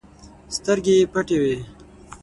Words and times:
سترګې 0.55 0.93
يې 0.99 1.05
پټې 1.13 1.37
وې. 1.41 1.55